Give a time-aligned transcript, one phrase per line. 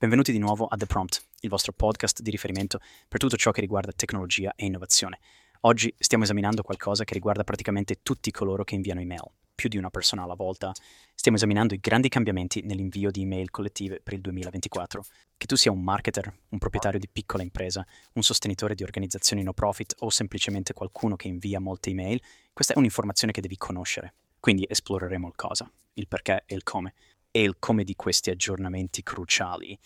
[0.00, 3.60] Benvenuti di nuovo a The Prompt, il vostro podcast di riferimento per tutto ciò che
[3.60, 5.18] riguarda tecnologia e innovazione.
[5.64, 9.90] Oggi stiamo esaminando qualcosa che riguarda praticamente tutti coloro che inviano email, più di una
[9.90, 10.72] persona alla volta.
[11.14, 15.04] Stiamo esaminando i grandi cambiamenti nell'invio di email collettive per il 2024.
[15.36, 19.52] Che tu sia un marketer, un proprietario di piccola impresa, un sostenitore di organizzazioni no
[19.52, 22.22] profit o semplicemente qualcuno che invia molte email,
[22.54, 24.14] questa è un'informazione che devi conoscere.
[24.40, 26.94] Quindi esploreremo il cosa, il perché e il come
[27.30, 29.78] e il come di questi aggiornamenti cruciali.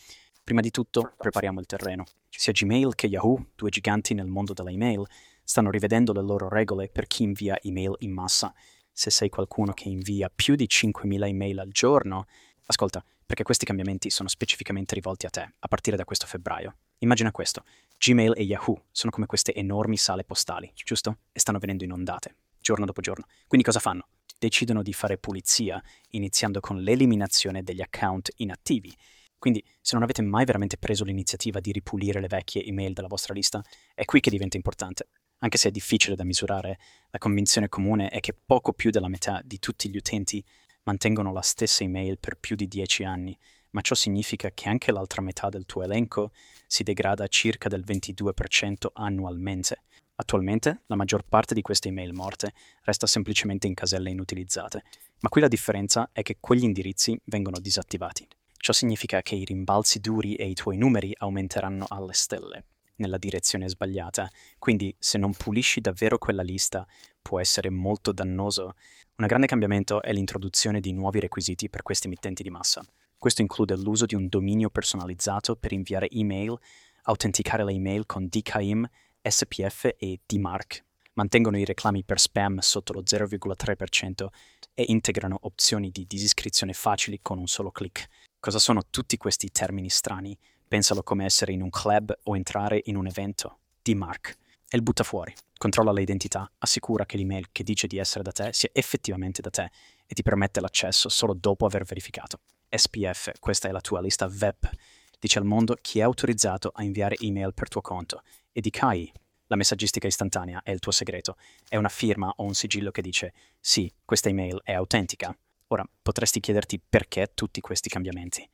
[0.43, 2.05] Prima di tutto, prepariamo il terreno.
[2.29, 5.07] Sia Gmail che Yahoo, due giganti nel mondo della email,
[5.43, 8.53] stanno rivedendo le loro regole per chi invia email in massa.
[8.93, 12.27] Se sei qualcuno che invia più di 5.000 email al giorno,
[12.67, 16.77] ascolta, perché questi cambiamenti sono specificamente rivolti a te, a partire da questo febbraio.
[16.99, 17.65] Immagina questo,
[17.99, 21.19] Gmail e Yahoo sono come queste enormi sale postali, giusto?
[21.33, 23.27] E stanno venendo inondate, giorno dopo giorno.
[23.47, 24.07] Quindi cosa fanno?
[24.45, 28.95] Decidono di fare pulizia, iniziando con l'eliminazione degli account inattivi.
[29.39, 33.33] Quindi, se non avete mai veramente preso l'iniziativa di ripulire le vecchie email dalla vostra
[33.33, 33.63] lista,
[33.95, 35.09] è qui che diventa importante.
[35.39, 36.79] Anche se è difficile da misurare,
[37.11, 40.45] la convinzione comune è che poco più della metà di tutti gli utenti
[40.85, 43.37] mantengono la stessa email per più di 10 anni,
[43.71, 46.33] ma ciò significa che anche l'altra metà del tuo elenco
[46.67, 49.85] si degrada circa del 22% annualmente.
[50.17, 54.83] Attualmente la maggior parte di queste email morte resta semplicemente in caselle inutilizzate,
[55.21, 58.27] ma qui la differenza è che quegli indirizzi vengono disattivati.
[58.57, 62.65] Ciò significa che i rimbalzi duri e i tuoi numeri aumenteranno alle stelle,
[62.97, 66.87] nella direzione sbagliata, quindi se non pulisci davvero quella lista
[67.21, 68.75] può essere molto dannoso.
[69.17, 72.85] Un grande cambiamento è l'introduzione di nuovi requisiti per questi emittenti di massa.
[73.19, 76.57] Questo include l'uso di un dominio personalizzato per inviare email,
[77.03, 78.89] autenticare le email con DKIM
[79.27, 80.85] SPF e DMARC.
[81.15, 84.27] Mantengono i reclami per spam sotto lo 0,3%
[84.75, 88.07] e integrano opzioni di disiscrizione facili con un solo clic.
[88.39, 90.37] Cosa sono tutti questi termini strani?
[90.69, 93.59] Pensalo come essere in un club o entrare in un evento.
[93.83, 94.37] DMARC.
[94.69, 95.33] E il butta fuori.
[95.57, 99.51] Controlla le identità, assicura che l'email che dice di essere da te sia effettivamente da
[99.51, 99.71] te
[100.07, 102.41] e ti permette l'accesso solo dopo aver verificato.
[102.69, 104.71] SPF, questa è la tua lista VEP.
[105.19, 108.23] Dice al mondo chi è autorizzato a inviare email per tuo conto
[108.53, 109.11] e di Kai.
[109.55, 111.37] La messaggistica istantanea è il tuo segreto.
[111.69, 115.33] È una firma o un sigillo che dice sì, questa email è autentica.
[115.69, 118.45] Ora, potresti chiederti perché tutti questi cambiamenti.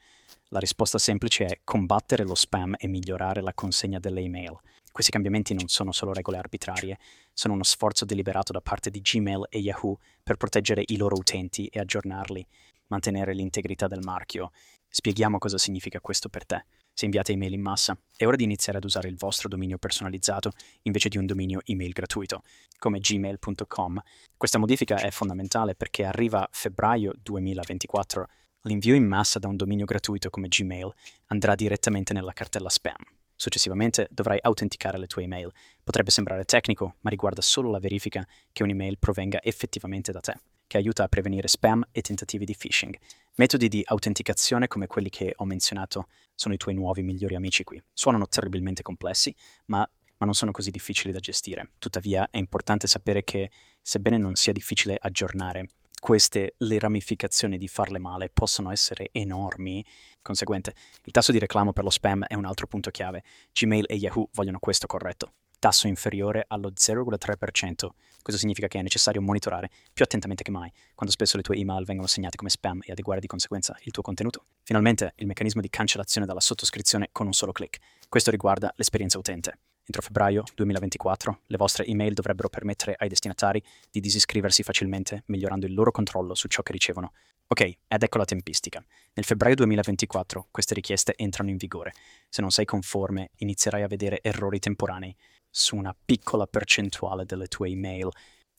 [0.49, 4.59] La risposta semplice è combattere lo spam e migliorare la consegna delle email.
[4.93, 6.99] Questi cambiamenti non sono solo regole arbitrarie,
[7.33, 11.67] sono uno sforzo deliberato da parte di Gmail e Yahoo per proteggere i loro utenti
[11.69, 12.47] e aggiornarli,
[12.89, 14.51] mantenere l'integrità del marchio.
[14.91, 17.99] Spieghiamo cosa significa questo per te se inviate email in massa.
[18.15, 20.53] È ora di iniziare ad usare il vostro dominio personalizzato
[20.83, 22.43] invece di un dominio email gratuito,
[22.79, 24.03] come gmail.com.
[24.37, 28.29] Questa modifica è fondamentale perché arriva febbraio 2024.
[28.65, 30.93] L'invio in massa da un dominio gratuito come Gmail
[31.29, 33.03] andrà direttamente nella cartella spam.
[33.35, 35.51] Successivamente dovrai autenticare le tue email.
[35.83, 40.35] Potrebbe sembrare tecnico, ma riguarda solo la verifica che un'email provenga effettivamente da te,
[40.67, 42.95] che aiuta a prevenire spam e tentativi di phishing.
[43.37, 47.83] Metodi di autenticazione come quelli che ho menzionato sono i tuoi nuovi migliori amici qui.
[47.93, 49.35] Suonano terribilmente complessi,
[49.67, 51.71] ma, ma non sono così difficili da gestire.
[51.79, 55.69] Tuttavia è importante sapere che, sebbene non sia difficile aggiornare,
[56.01, 59.85] queste, le ramificazioni di farle male possono essere enormi.
[60.23, 60.75] Conseguente,
[61.05, 63.23] il tasso di reclamo per lo spam è un altro punto chiave.
[63.53, 67.89] Gmail e Yahoo vogliono questo corretto tasso inferiore allo 0,3%.
[68.23, 71.85] Questo significa che è necessario monitorare più attentamente che mai quando spesso le tue email
[71.85, 74.47] vengono segnate come spam e adeguare di conseguenza il tuo contenuto.
[74.65, 77.79] Finalmente, il meccanismo di cancellazione dalla sottoscrizione con un solo clic.
[78.09, 79.59] Questo riguarda l'esperienza utente.
[79.85, 85.75] Entro febbraio 2024 le vostre email dovrebbero permettere ai destinatari di disiscriversi facilmente, migliorando il
[85.75, 87.13] loro controllo su ciò che ricevono.
[87.49, 88.85] Ok, ed ecco la tempistica.
[89.15, 91.93] Nel febbraio 2024 queste richieste entrano in vigore.
[92.29, 95.17] Se non sei conforme, inizierai a vedere errori temporanei
[95.51, 98.09] su una piccola percentuale delle tue email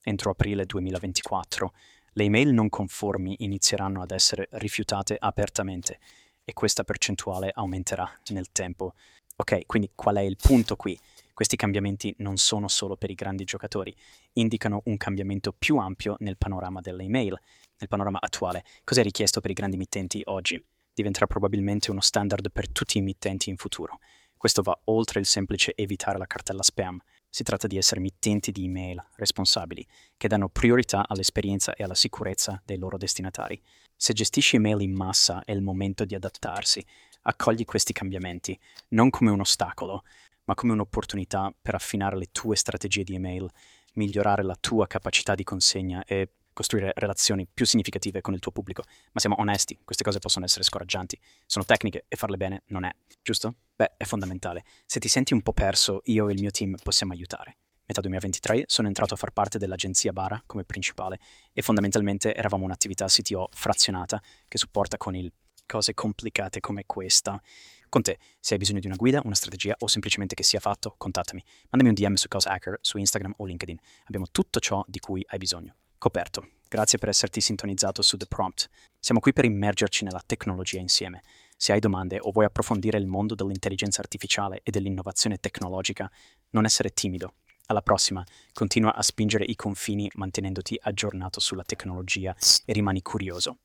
[0.03, 1.74] entro aprile 2024.
[2.13, 6.00] Le email non conformi inizieranno ad essere rifiutate apertamente
[6.44, 8.93] e questa percentuale aumenterà nel tempo.
[9.38, 10.99] Ok, quindi qual è il punto qui?
[11.34, 13.96] Questi cambiamenti non sono solo per i grandi giocatori,
[14.34, 17.40] indicano un cambiamento più ampio nel panorama delle email,
[17.78, 18.64] nel panorama attuale.
[18.84, 20.64] Cos'è richiesto per i grandi emittenti oggi?
[20.93, 23.99] Diventerà probabilmente uno standard per tutti i emittenti in futuro.
[24.41, 26.99] Questo va oltre il semplice evitare la cartella spam.
[27.29, 32.59] Si tratta di essere emittenti di email responsabili, che danno priorità all'esperienza e alla sicurezza
[32.66, 33.61] dei loro destinatari.
[33.96, 36.84] Se gestisci email in massa è il momento di adattarsi.
[37.22, 40.02] Accogli questi cambiamenti, non come un ostacolo,
[40.46, 43.47] ma come un'opportunità per affinare le tue strategie di email,
[43.93, 48.84] migliorare la tua capacità di consegna e costruire relazioni più significative con il tuo pubblico,
[49.11, 52.91] ma siamo onesti, queste cose possono essere scoraggianti, sono tecniche e farle bene non è,
[53.22, 53.55] giusto?
[53.81, 54.63] Beh, è fondamentale.
[54.85, 57.57] Se ti senti un po' perso, io e il mio team possiamo aiutare.
[57.87, 61.17] Metà 2023 sono entrato a far parte dell'agenzia Bara come principale
[61.51, 65.33] e fondamentalmente eravamo un'attività CTO frazionata che supporta con il
[65.66, 67.41] cose complicate come questa.
[67.89, 70.93] Con te, se hai bisogno di una guida, una strategia o semplicemente che sia fatto,
[70.95, 71.43] contattami.
[71.72, 73.79] Mandami un DM su Cause Hacker su Instagram o LinkedIn.
[74.03, 75.73] Abbiamo tutto ciò di cui hai bisogno.
[75.97, 76.49] Coperto.
[76.67, 78.69] Grazie per esserti sintonizzato su The Prompt.
[78.99, 81.23] Siamo qui per immergerci nella tecnologia insieme.
[81.61, 86.09] Se hai domande o vuoi approfondire il mondo dell'intelligenza artificiale e dell'innovazione tecnologica,
[86.53, 87.35] non essere timido.
[87.67, 92.35] Alla prossima, continua a spingere i confini mantenendoti aggiornato sulla tecnologia
[92.66, 93.59] e rimani curioso.